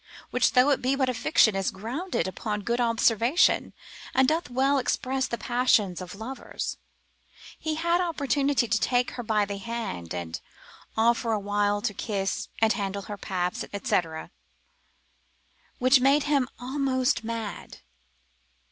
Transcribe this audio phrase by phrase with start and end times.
[0.31, 3.71] (which, though it be but a fiction, is grounded upon good observation,
[4.15, 6.77] and doth well express the passions of lovers),
[7.59, 10.41] he had opportunity to take her by the hand, and
[10.97, 14.01] after a while to kiss, and handle her paps, &c.,
[15.77, 17.81] which made him almost mad.